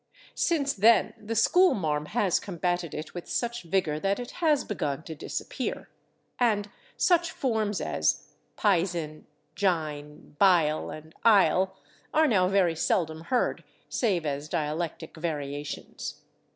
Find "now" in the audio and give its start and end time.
12.27-12.47